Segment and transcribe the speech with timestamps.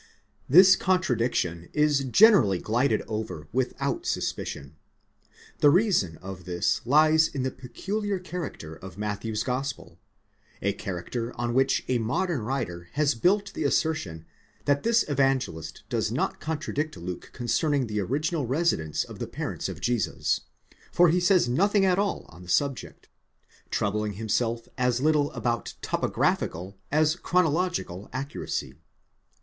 [0.49, 4.75] This contradiction is generally glided over without suspicion.
[5.59, 9.99] 'The reason of this lies in the peculiar character of Matthew's Gospel,
[10.59, 14.25] a character on which a modern writer has built the assertion
[14.65, 19.81] that this Evangelist does not contradict Luke concerning the original residence of the parents of
[19.81, 20.41] Jesus,
[20.91, 23.07] for he says nothing at all on the subject,
[23.69, 28.73] troubling himself as little about topo graphical as chronological accuracy.